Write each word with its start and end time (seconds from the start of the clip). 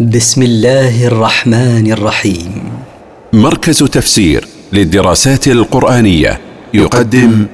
بسم 0.00 0.42
الله 0.42 1.06
الرحمن 1.06 1.92
الرحيم. 1.92 2.72
مركز 3.32 3.78
تفسير 3.78 4.46
للدراسات 4.72 5.48
القرآنية 5.48 6.40
يقدم 6.74 7.46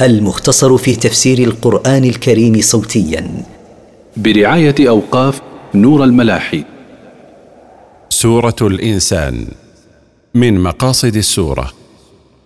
المختصر 0.00 0.76
في 0.76 0.96
تفسير 0.96 1.38
القرآن 1.38 2.04
الكريم 2.04 2.60
صوتيا. 2.60 3.44
برعاية 4.16 4.74
أوقاف 4.80 5.40
نور 5.74 6.04
الملاحي. 6.04 6.64
سورة 8.08 8.56
الإنسان. 8.62 9.46
من 10.34 10.60
مقاصد 10.60 11.16
السورة 11.16 11.72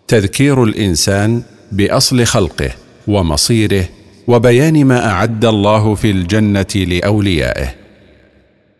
تذكير 0.08 0.64
الإنسان 0.64 1.42
بأصل 1.72 2.24
خلقه 2.24 2.70
ومصيره 3.08 3.88
وبيان 4.26 4.84
ما 4.84 5.10
أعد 5.10 5.44
الله 5.44 5.94
في 5.94 6.10
الجنة 6.10 6.66
لأوليائه. 6.76 7.83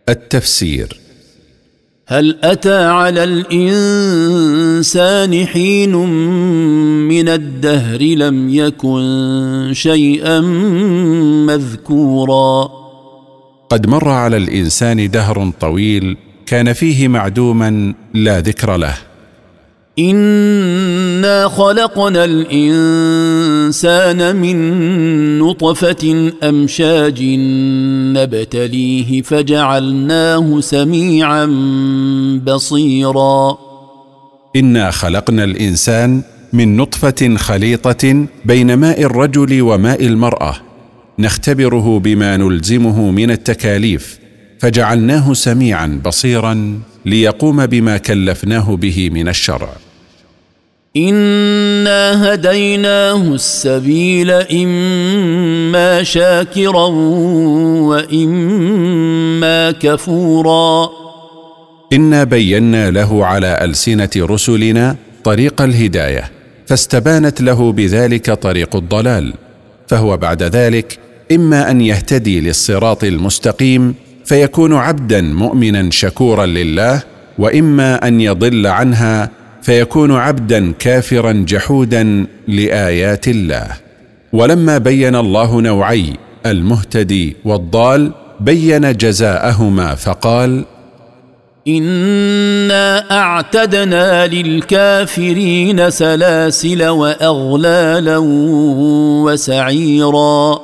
التفسير. 0.09 1.01
هل 2.07 2.39
أتى 2.43 2.85
على 2.85 3.25
الإنسان 3.25 5.47
حين 5.47 5.95
من 7.09 7.29
الدهر 7.29 8.03
لم 8.03 8.55
يكن 8.55 9.71
شيئا 9.73 10.41
مذكورا؟ 11.47 12.71
قد 13.71 13.87
مر 13.87 14.09
على 14.09 14.37
الإنسان 14.37 15.11
دهر 15.11 15.53
طويل 15.61 16.17
كان 16.47 16.73
فيه 16.73 17.09
معدوما 17.09 17.95
لا 18.15 18.41
ذكر 18.41 18.77
له. 18.77 18.95
إنا 19.99 21.49
خلقنا 21.49 22.25
الإنسان 22.25 23.54
من 24.33 25.39
نطفة 25.39 26.33
أمشاج 26.43 27.23
نبتليه 28.17 29.23
فجعلناه 29.23 30.61
سميعا 30.61 31.47
بصيرا. 32.47 33.59
إنا 34.57 34.91
خلقنا 34.91 35.45
الإنسان 35.45 36.23
من 36.53 36.77
نطفة 36.77 37.37
خليطة 37.37 38.27
بين 38.45 38.75
ماء 38.75 39.03
الرجل 39.03 39.63
وماء 39.63 40.07
المرأة. 40.07 40.57
نختبره 41.19 41.99
بما 41.99 42.37
نلزمه 42.37 43.11
من 43.11 43.31
التكاليف 43.31 44.19
فجعلناه 44.61 45.33
سميعا 45.33 46.01
بصيرا 46.05 46.81
ليقوم 47.07 47.67
بما 47.67 47.97
كلفناه 47.97 48.77
به 48.77 49.11
من 49.11 49.29
الشرع. 49.29 49.69
انا 50.97 52.35
هديناه 52.35 53.35
السبيل 53.35 54.31
اما 54.31 56.03
شاكرا 56.03 56.87
واما 57.91 59.71
كفورا. 59.71 60.91
انا 61.93 62.25
بينا 62.25 62.91
له 62.91 63.27
على 63.27 63.65
السنة 63.65 64.11
رسلنا 64.17 64.97
طريق 65.25 65.63
الهدايه 65.63 66.31
فاستبانت 66.67 67.41
له 67.41 67.73
بذلك 67.73 68.31
طريق 68.31 68.77
الضلال. 68.77 69.35
فهو 69.89 70.17
بعد 70.17 70.43
ذلك 70.43 70.99
اما 71.33 71.71
ان 71.71 71.81
يهتدي 71.81 72.41
للصراط 72.41 73.05
المستقيم 73.05 73.95
فيكون 74.25 74.75
عبدا 74.75 75.21
مؤمنا 75.21 75.91
شكورا 75.91 76.47
لله 76.47 77.03
واما 77.39 78.09
ان 78.09 78.21
يضل 78.21 78.67
عنها 78.67 79.31
فيكون 79.65 80.13
عبدا 80.13 80.73
كافرا 80.79 81.33
جحودا 81.33 82.27
لآيات 82.49 83.29
الله. 83.29 83.67
ولما 84.33 84.79
بين 84.79 85.17
الله 85.17 85.61
نوعي 85.61 86.13
المهتدي 86.47 87.37
والضال 87.45 88.13
بين 88.41 88.97
جزاءهما 88.97 89.95
فقال 89.95 90.65
إنا 91.69 93.11
أعتدنا 93.11 94.27
للكافرين 94.27 95.91
سلاسل 95.91 96.89
وأغلالا 96.89 98.19
وسعيرا. 99.25 100.61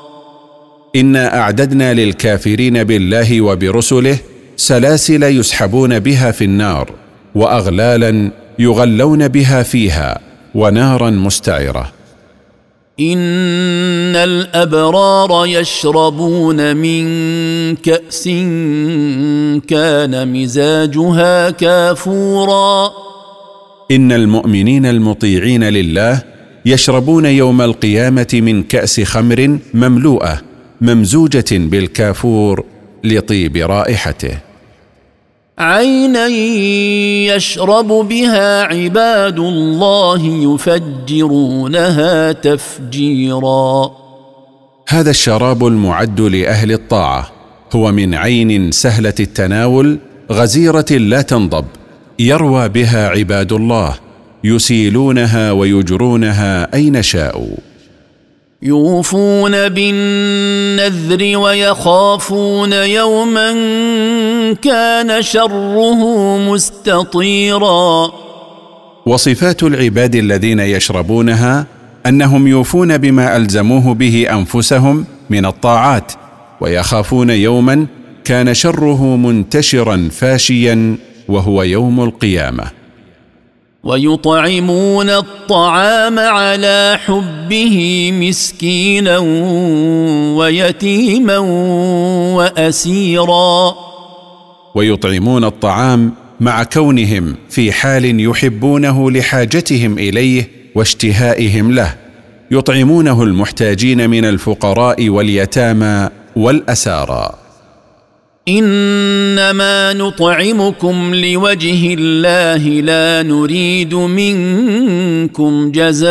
إنا 0.97 1.39
أعددنا 1.39 1.94
للكافرين 1.94 2.84
بالله 2.84 3.41
وبرسله 3.41 4.19
سلاسل 4.56 5.22
يسحبون 5.22 5.99
بها 5.99 6.31
في 6.31 6.44
النار 6.44 6.91
وأغلالا 7.34 8.31
يغلون 8.60 9.28
بها 9.28 9.62
فيها 9.62 10.21
ونارا 10.54 11.10
مستعرة. 11.10 11.93
إن 13.00 14.16
الأبرار 14.16 15.47
يشربون 15.47 16.76
من 16.76 17.06
كأس 17.76 18.25
كان 19.69 20.32
مزاجها 20.32 21.50
كافورا. 21.50 22.91
إن 23.91 24.12
المؤمنين 24.12 24.87
المطيعين 24.87 25.65
لله 25.65 26.22
يشربون 26.66 27.27
يوم 27.27 27.62
القيامة 27.62 28.28
من 28.32 28.62
كأس 28.62 29.00
خمر 29.00 29.59
مملوءة 29.75 30.41
ممزوجة 30.81 31.44
بالكافور 31.53 32.65
لطيب 33.04 33.56
رائحته. 33.56 34.50
عينا 35.60 36.26
يشرب 37.37 37.88
بها 37.88 38.62
عباد 38.62 39.38
الله 39.38 40.26
يفجرونها 40.54 42.32
تفجيرا. 42.32 43.91
هذا 44.88 45.10
الشراب 45.10 45.66
المعد 45.66 46.21
لأهل 46.21 46.72
الطاعة 46.72 47.31
هو 47.72 47.93
من 47.93 48.15
عين 48.15 48.72
سهلة 48.72 49.15
التناول 49.21 49.98
غزيرة 50.32 50.87
لا 50.91 51.22
تنضب 51.22 51.65
يروى 52.19 52.69
بها 52.69 53.09
عباد 53.09 53.53
الله 53.53 53.94
يسيلونها 54.44 55.53
ويجرونها 55.53 56.75
أين 56.75 57.03
شاءوا. 57.03 57.56
يوفون 58.62 59.69
بالنذر 59.69 61.38
ويخافون 61.38 62.72
يوما 62.72 63.53
كان 64.62 65.22
شره 65.22 66.37
مستطيرا. 66.38 68.12
وصفات 69.06 69.62
العباد 69.62 70.15
الذين 70.15 70.60
يشربونها 70.60 71.66
أنهم 72.06 72.47
يوفون 72.47 72.98
بما 72.98 73.37
ألزموه 73.37 73.94
به 73.94 74.26
أنفسهم 74.31 75.04
من 75.31 75.47
الطاعات 75.47 76.12
ويخافون 76.60 77.31
يوما 77.31 77.87
كان 78.25 78.54
شره 78.54 79.16
منتشرا 79.16 80.09
فاشيا 80.12 80.97
وهو 81.28 81.62
يوم 81.62 82.00
القيامة. 82.00 82.80
ويطعمون 83.85 85.11
الطعام 85.11 86.19
على 86.19 86.99
حبه 87.07 88.11
مسكينا 88.15 89.19
ويتيما 90.39 91.39
وأسيرا. 92.37 93.75
ويطعمون 94.75 95.45
الطعام 95.45 96.13
مع 96.41 96.63
كونهم 96.63 97.35
في 97.51 97.73
حال 97.73 98.21
يحبونه 98.21 99.11
لحاجتهم 99.11 99.99
إليه 99.99 100.51
واشتهائهم 100.75 101.73
له. 101.73 101.95
يطعمونه 102.51 103.23
المحتاجين 103.23 104.11
من 104.11 104.25
الفقراء 104.25 105.09
واليتامى 105.09 106.09
والأسارى. 106.37 107.50
إنما 108.59 109.93
نطعمكم 109.93 111.15
لوجه 111.15 111.94
الله 111.94 112.62
لا 112.66 113.22
نريد 113.22 113.94
منكم 113.94 115.71
جزاء 115.71 116.11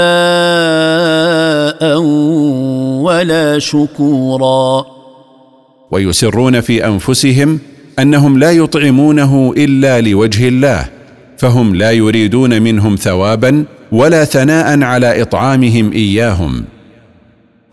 ولا 3.03 3.59
شكورا. 3.59 4.85
ويسرون 5.91 6.61
في 6.61 6.85
أنفسهم 6.85 7.59
أنهم 7.99 8.39
لا 8.39 8.51
يطعمونه 8.51 9.53
إلا 9.57 10.01
لوجه 10.01 10.47
الله 10.47 10.85
فهم 11.37 11.75
لا 11.75 11.91
يريدون 11.91 12.61
منهم 12.61 12.95
ثوابا 12.95 13.65
ولا 13.91 14.25
ثناء 14.25 14.83
على 14.83 15.21
إطعامهم 15.21 15.91
إياهم. 15.91 16.63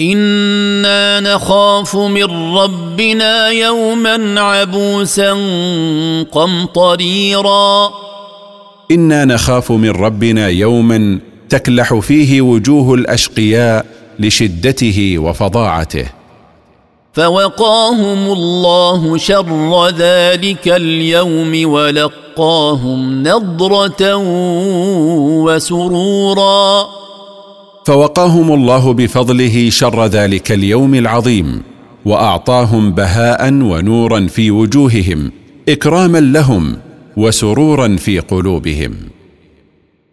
أنا 0.00 1.20
نخاف 1.20 1.96
من 1.96 2.56
ربنا 2.56 3.48
يوما 3.48 4.40
عبوسا 4.40 5.32
قمطريرا. 6.32 7.90
أنا 8.90 9.24
نخاف 9.24 9.72
من 9.72 9.90
ربنا 9.90 10.48
يوما 10.48 11.18
تكلح 11.48 11.94
فيه 11.94 12.42
وجوه 12.42 12.94
الاشقياء 12.94 13.86
لشدته 14.18 15.18
وفظاعته 15.18 16.06
فوقاهم 17.12 18.32
الله 18.32 19.16
شر 19.16 19.88
ذلك 19.88 20.68
اليوم 20.68 21.72
ولقاهم 21.72 23.22
نضره 23.22 24.16
وسرورا. 25.44 26.86
فوقاهم 27.86 28.52
الله 28.52 28.92
بفضله 28.92 29.70
شر 29.70 30.06
ذلك 30.06 30.52
اليوم 30.52 30.94
العظيم 30.94 31.62
وأعطاهم 32.04 32.92
بهاء 32.92 33.52
ونورا 33.52 34.26
في 34.26 34.50
وجوههم 34.50 35.32
إكراما 35.68 36.18
لهم 36.18 36.76
وسرورا 37.16 37.96
في 37.96 38.18
قلوبهم. 38.18 38.94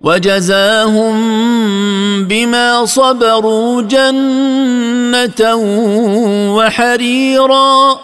وجزاهم 0.01 1.15
بما 2.23 2.85
صبروا 2.85 3.81
جنة 3.81 5.55
وحريرا. 6.55 7.99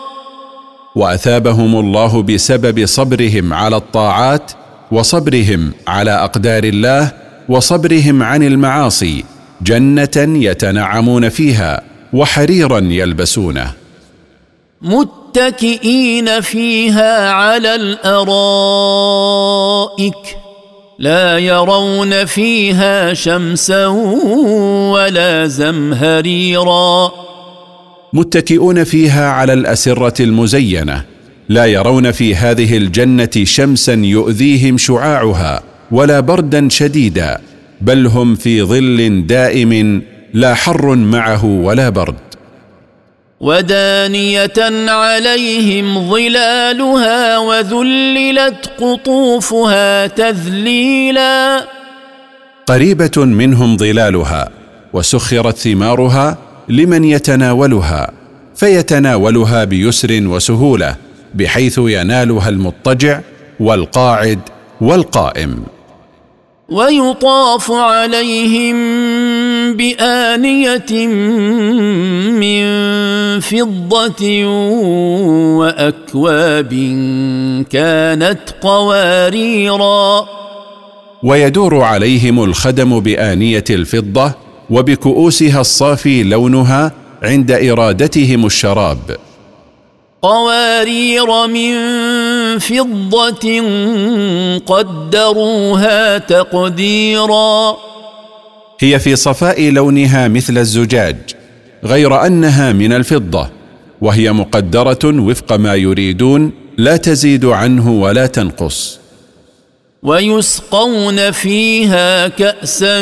وأثابهم 0.95 1.79
الله 1.79 2.21
بسبب 2.21 2.85
صبرهم 2.85 3.53
على 3.53 3.75
الطاعات 3.77 4.51
وصبرهم 4.91 5.71
على 5.87 6.11
أقدار 6.11 6.63
الله 6.63 7.11
وصبرهم 7.49 8.23
عن 8.23 8.43
المعاصي 8.43 9.38
جنة 9.61 10.17
يتنعمون 10.17 11.29
فيها 11.29 11.81
وحريرا 12.13 12.79
يلبسونه. 12.79 13.73
متكئين 14.81 16.41
فيها 16.41 17.31
على 17.31 17.75
الأرائك 17.75 18.99
لا 20.99 21.37
يرون 21.37 22.25
فيها 22.25 23.13
شمسا 23.13 23.87
ولا 24.93 25.47
زمهريرا. 25.47 27.11
متكئون 28.13 28.83
فيها 28.83 29.29
على 29.29 29.53
الأسرة 29.53 30.21
المزينة 30.23 31.03
لا 31.49 31.65
يرون 31.65 32.11
في 32.11 32.35
هذه 32.35 32.77
الجنة 32.77 33.29
شمسا 33.43 33.93
يؤذيهم 33.93 34.77
شعاعها 34.77 35.63
ولا 35.91 36.19
بردا 36.19 36.69
شديدا. 36.69 37.41
بل 37.81 38.07
هم 38.07 38.35
في 38.35 38.63
ظل 38.63 39.27
دائم 39.27 40.01
لا 40.33 40.53
حر 40.53 40.95
معه 40.95 41.45
ولا 41.45 41.89
برد. 41.89 42.15
ودانية 43.39 44.89
عليهم 44.89 46.09
ظلالها 46.09 47.37
وذللت 47.37 48.71
قطوفها 48.77 50.07
تذليلا. 50.07 51.67
قريبة 52.65 53.11
منهم 53.17 53.77
ظلالها 53.77 54.49
وسخرت 54.93 55.57
ثمارها 55.57 56.37
لمن 56.69 57.03
يتناولها 57.03 58.11
فيتناولها 58.55 59.63
بيسر 59.63 60.27
وسهولة 60.27 60.95
بحيث 61.33 61.79
ينالها 61.83 62.49
المضطجع 62.49 63.19
والقاعد 63.59 64.39
والقائم. 64.81 65.63
ويطاف 66.71 67.71
عليهم 67.71 68.75
بآنية 69.77 71.07
من 72.37 72.63
فضة 73.39 74.45
وأكواب 75.57 76.69
كانت 77.71 78.39
قواريرا. 78.61 80.25
ويدور 81.23 81.81
عليهم 81.81 82.43
الخدم 82.43 82.99
بآنية 82.99 83.63
الفضة 83.69 84.31
وبكؤوسها 84.69 85.61
الصافي 85.61 86.23
لونها 86.23 86.91
عند 87.23 87.51
إرادتهم 87.51 88.45
الشراب. 88.45 89.17
قوارير 90.21 91.47
من 91.47 91.73
فضه 92.59 93.61
قدروها 94.65 96.17
تقديرا. 96.17 97.77
هي 98.79 98.99
في 98.99 99.15
صفاء 99.15 99.69
لونها 99.69 100.27
مثل 100.27 100.57
الزجاج 100.57 101.17
غير 101.83 102.25
أنها 102.25 102.73
من 102.73 102.93
الفضة 102.93 103.49
وهي 104.01 104.31
مقدرة 104.31 104.99
وفق 105.03 105.53
ما 105.53 105.75
يريدون 105.75 106.51
لا 106.77 106.97
تزيد 106.97 107.45
عنه 107.45 107.91
ولا 107.91 108.25
تنقص. 108.25 108.99
ويسقون 110.03 111.31
فيها 111.31 112.27
كاسا 112.27 113.01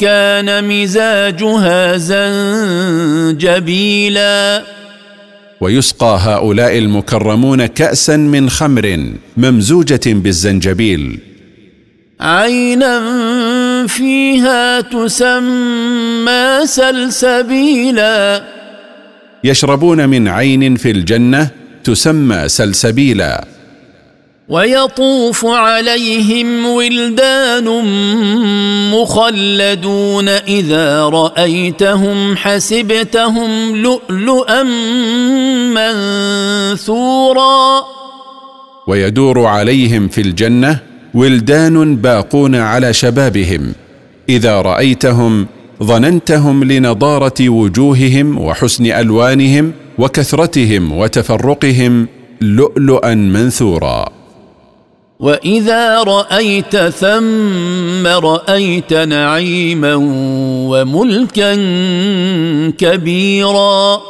كان 0.00 0.64
مزاجها 0.68 1.96
زنجبيلا. 3.36 4.79
ويسقى 5.60 6.18
هؤلاء 6.22 6.78
المكرمون 6.78 7.66
كأسا 7.66 8.16
من 8.16 8.50
خمر 8.50 9.12
ممزوجة 9.36 10.00
بالزنجبيل. 10.06 11.18
عينا 12.20 13.00
فيها 13.86 14.80
تسمى 14.80 16.66
سلسبيلا. 16.66 18.44
يشربون 19.44 20.08
من 20.08 20.28
عين 20.28 20.76
في 20.76 20.90
الجنة 20.90 21.50
تسمى 21.84 22.48
سلسبيلا. 22.48 23.44
ويطوف 24.50 25.46
عليهم 25.46 26.66
ولدان 26.66 27.64
مخلدون 28.94 30.28
إذا 30.28 31.08
رأيتهم 31.08 32.36
حسبتهم 32.36 33.76
لؤلؤا 33.76 34.62
منثورا. 36.74 37.84
ويدور 38.86 39.44
عليهم 39.46 40.08
في 40.08 40.20
الجنة 40.20 40.78
ولدان 41.14 41.96
باقون 41.96 42.54
على 42.56 42.92
شبابهم. 42.92 43.72
إذا 44.28 44.62
رأيتهم 44.62 45.46
ظننتهم 45.82 46.64
لنضارة 46.64 47.48
وجوههم 47.48 48.38
وحسن 48.38 48.86
ألوانهم 48.86 49.72
وكثرتهم 49.98 50.92
وتفرقهم 50.92 52.08
لؤلؤا 52.40 53.14
منثورا. 53.14 54.19
واذا 55.20 56.02
رايت 56.02 56.76
ثم 56.76 58.06
رايت 58.06 58.92
نعيما 58.92 59.94
وملكا 60.70 61.54
كبيرا. 62.78 64.00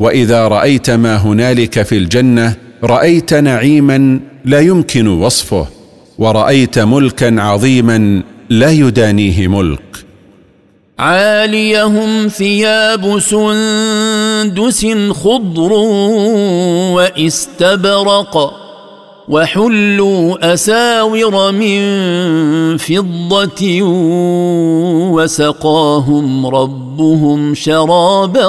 واذا 0.00 0.48
رايت 0.48 0.90
ما 0.90 1.16
هنالك 1.16 1.82
في 1.82 1.96
الجنه 1.96 2.56
رايت 2.84 3.34
نعيما 3.34 4.20
لا 4.44 4.60
يمكن 4.60 5.08
وصفه 5.08 5.66
ورايت 6.18 6.78
ملكا 6.78 7.40
عظيما 7.40 8.22
لا 8.50 8.70
يدانيه 8.70 9.48
ملك. 9.48 10.04
عاليهم 10.98 12.28
ثياب 12.28 13.18
سندس 13.18 14.86
خضر 15.10 15.72
واستبرق 16.92 18.65
وحلوا 19.28 20.54
أساور 20.54 21.52
من 21.52 21.80
فضة 22.76 23.82
وسقاهم 25.12 26.46
ربهم 26.46 27.54
شرابا 27.54 28.46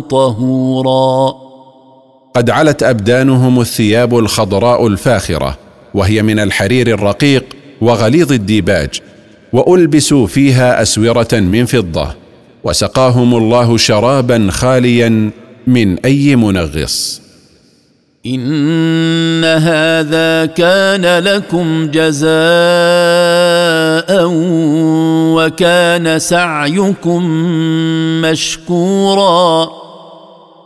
طهورا. 0.00 1.34
قد 2.34 2.50
علت 2.50 2.82
أبدانهم 2.82 3.60
الثياب 3.60 4.18
الخضراء 4.18 4.86
الفاخرة 4.86 5.58
وهي 5.94 6.22
من 6.22 6.38
الحرير 6.38 6.88
الرقيق 6.88 7.44
وغليظ 7.80 8.32
الديباج 8.32 9.00
وألبسوا 9.52 10.26
فيها 10.26 10.82
أسورة 10.82 11.28
من 11.32 11.66
فضة 11.66 12.14
وسقاهم 12.64 13.34
الله 13.34 13.76
شرابا 13.76 14.48
خاليا 14.50 15.30
من 15.66 15.98
أي 15.98 16.36
منغص. 16.36 17.22
هذا 19.58 20.46
كان 20.46 21.24
لكم 21.24 21.90
جزاء 21.90 22.32
وكان 25.36 26.18
سعيكم 26.18 27.24
مشكورا. 28.22 29.68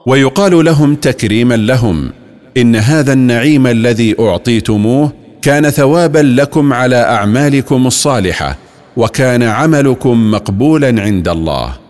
ويقال 0.06 0.64
لهم 0.64 0.94
تكريما 0.94 1.54
لهم 1.54 2.10
إن 2.56 2.76
هذا 2.76 3.12
النعيم 3.12 3.66
الذي 3.66 4.16
أعطيتموه 4.20 5.12
كان 5.42 5.70
ثوابا 5.70 6.18
لكم 6.18 6.72
على 6.72 6.96
أعمالكم 6.96 7.86
الصالحة 7.86 8.56
وكان 8.96 9.42
عملكم 9.42 10.30
مقبولا 10.30 11.02
عند 11.02 11.28
الله. 11.28 11.85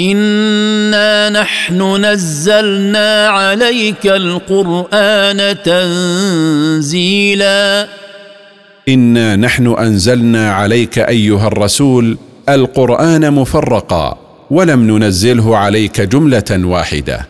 انا 0.00 1.28
نحن 1.30 2.04
نزلنا 2.04 3.28
عليك 3.28 4.06
القران 4.06 5.56
تنزيلا. 6.82 7.88
انا 8.88 9.36
نحن 9.36 9.66
انزلنا 9.66 10.52
عليك 10.52 10.98
ايها 10.98 11.46
الرسول 11.46 12.18
القران 12.48 13.32
مفرقا 13.32 14.18
ولم 14.50 14.90
ننزله 14.90 15.56
عليك 15.56 16.00
جمله 16.00 16.44
واحدة. 16.50 17.26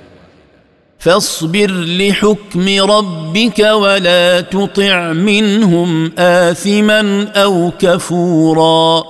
فاصبر 0.98 1.70
لحكم 1.70 2.68
ربك 2.90 3.58
ولا 3.58 4.40
تطع 4.40 5.12
منهم 5.12 6.12
اثما 6.18 7.28
أو 7.36 7.72
كفورا. 7.78 9.04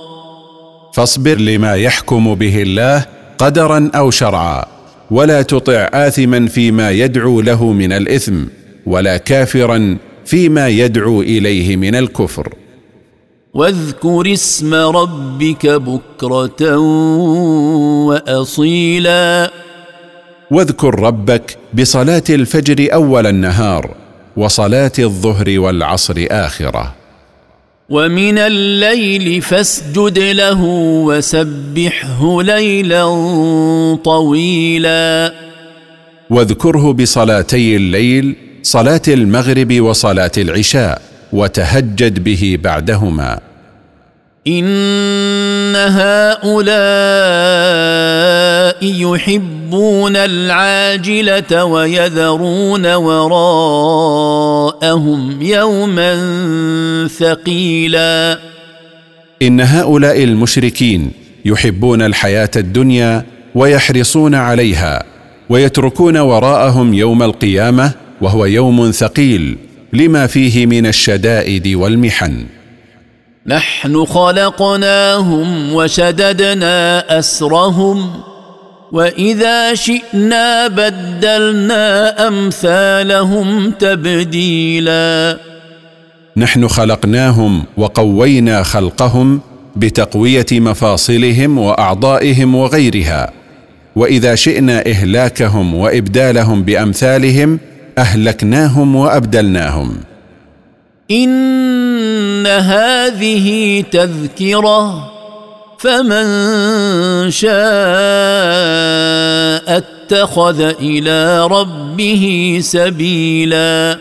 فاصبر 0.93 1.35
لما 1.37 1.75
يحكم 1.75 2.35
به 2.35 2.61
الله 2.61 3.14
قدرا 3.37 3.91
أو 3.95 4.11
شرعا 4.11 4.65
ولا 5.11 5.41
تطع 5.41 5.89
اثما 5.93 6.47
فيما 6.47 6.91
يدعو 6.91 7.41
له 7.41 7.71
من 7.71 7.91
الإثم 7.91 8.43
ولا 8.85 9.17
كافرا 9.17 9.97
فيما 10.25 10.67
يدعو 10.67 11.21
إليه 11.21 11.75
من 11.75 11.95
الكفر. 11.95 12.53
واذكر 13.53 14.33
اسم 14.33 14.73
ربك 14.73 15.67
بكرة 15.67 16.77
واصيلا. 18.07 19.51
واذكر 20.51 20.99
ربك 20.99 21.57
بصلاة 21.73 22.23
الفجر 22.29 22.93
أول 22.93 23.27
النهار 23.27 23.95
وصلاة 24.37 24.91
الظهر 24.99 25.59
والعصر 25.59 26.25
آخرة. 26.31 27.04
ومن 27.89 28.37
الليل 28.37 29.41
فاسجد 29.41 30.19
له 30.19 30.61
وسبحه 31.05 32.41
ليلا 32.41 33.05
طويلا. 34.03 35.33
واذكره 36.29 36.93
بصلاتي 36.93 37.75
الليل 37.75 38.35
صلاة 38.63 39.01
المغرب 39.07 39.81
وصلاة 39.81 40.31
العشاء 40.37 41.01
وتهجد 41.33 42.23
به 42.23 42.59
بعدهما. 42.63 43.39
إن 44.47 45.75
هؤلاء 45.75 46.65
يحبون 49.65 50.15
العاجلة 50.15 51.65
ويذرون 51.65 52.93
وراءهم 52.93 54.41
يوما 55.41 56.15
ثقيلا. 57.07 58.39
إن 59.41 59.61
هؤلاء 59.61 60.23
المشركين 60.23 61.11
يحبون 61.45 62.01
الحياة 62.01 62.49
الدنيا 62.55 63.25
ويحرصون 63.55 64.35
عليها 64.35 65.03
ويتركون 65.49 66.17
وراءهم 66.17 66.93
يوم 66.93 67.23
القيامة 67.23 67.91
وهو 68.21 68.45
يوم 68.45 68.91
ثقيل 68.91 69.57
لما 69.93 70.27
فيه 70.27 70.65
من 70.65 70.85
الشدائد 70.85 71.67
والمحن. 71.67 72.45
نحن 73.47 74.05
خلقناهم 74.05 75.73
وشددنا 75.73 77.05
أسرهم 77.19 78.11
وإذا 78.95 79.73
شئنا 79.73 80.67
بدلنا 80.67 82.27
أمثالهم 82.27 83.71
تبديلا. 83.71 85.37
نحن 86.37 86.67
خلقناهم 86.67 87.63
وقوينا 87.77 88.63
خلقهم 88.63 89.39
بتقوية 89.75 90.45
مفاصلهم 90.51 91.57
وأعضائهم 91.57 92.55
وغيرها. 92.55 93.31
وإذا 93.95 94.35
شئنا 94.35 94.87
إهلاكهم 94.87 95.75
وإبدالهم 95.75 96.63
بأمثالهم 96.63 97.59
أهلكناهم 97.97 98.95
وأبدلناهم. 98.95 99.97
إن 101.11 102.47
هذه 102.47 103.83
تذكرة 103.91 105.14
فمن 105.85 106.25
شاء 107.31 107.53
اتخذ 109.77 110.61
إلى 110.61 111.47
ربه 111.47 112.57
سبيلا. 112.61 113.97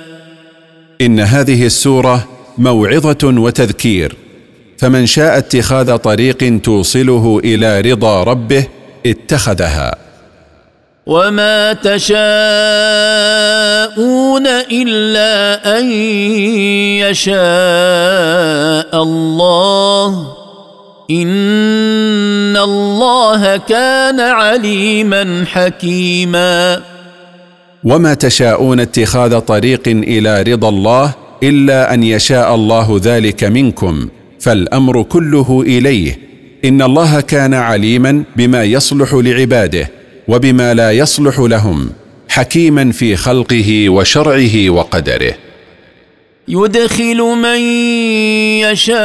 إن 1.00 1.20
هذه 1.20 1.66
السورة 1.66 2.28
موعظة 2.58 3.18
وتذكير. 3.24 4.16
فمن 4.78 5.06
شاء 5.06 5.38
اتخاذ 5.38 5.96
طريق 5.96 6.60
توصله 6.62 7.40
إلى 7.44 7.80
رضا 7.80 8.22
ربه 8.22 8.66
اتخذها. 9.06 9.96
وما 11.06 11.72
تشاءون 11.72 12.16
إلا 14.72 15.78
أن 15.78 15.90
يشاء 17.00 17.42
الله. 19.02 20.43
ان 21.10 22.56
الله 22.56 23.56
كان 23.56 24.20
عليما 24.20 25.44
حكيما. 25.52 26.82
وما 27.84 28.14
تشاءون 28.14 28.80
اتخاذ 28.80 29.38
طريق 29.38 29.82
إلى 29.88 30.42
رضا 30.42 30.68
الله 30.68 31.14
الا 31.42 31.94
ان 31.94 32.02
يشاء 32.02 32.54
الله 32.54 33.00
ذلك 33.02 33.44
منكم 33.44 34.08
فالامر 34.40 35.02
كله 35.02 35.64
اليه. 35.66 36.18
ان 36.64 36.82
الله 36.82 37.20
كان 37.20 37.54
عليما 37.54 38.24
بما 38.36 38.64
يصلح 38.64 39.14
لعباده 39.14 39.90
وبما 40.28 40.74
لا 40.74 40.92
يصلح 40.92 41.38
لهم 41.38 41.90
حكيما 42.28 42.92
في 42.92 43.16
خلقه 43.16 43.88
وشرعه 43.88 44.70
وقدره. 44.70 45.34
يدخل 46.48 47.16
من 47.16 47.60
يشاء 48.60 48.98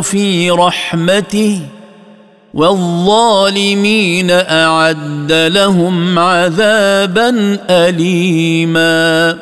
في 0.00 0.50
رحمته 0.50 1.60
والظالمين 2.54 4.30
أعد 4.30 5.32
لهم 5.32 6.18
عذابا 6.18 7.58
اليما. 7.70 9.38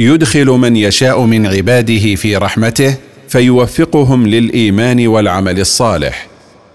يدخل 0.00 0.46
من 0.46 0.76
يشاء 0.76 1.20
من 1.20 1.46
عباده 1.46 2.14
في 2.14 2.36
رحمته 2.36 2.94
فيوفقهم 3.28 4.26
للإيمان 4.26 5.06
والعمل 5.06 5.60
الصالح 5.60 6.26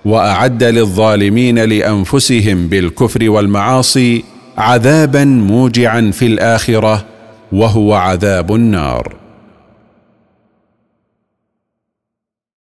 وأعد 0.05 0.63
للظالمين 0.63 1.59
لأنفسهم 1.59 2.67
بالكفر 2.67 3.29
والمعاصي 3.29 4.23
عذابا 4.57 5.25
موجعا 5.25 6.11
في 6.13 6.25
الآخرة 6.25 7.16
وهو 7.51 7.93
عذاب 7.93 8.55
النار. 8.55 9.26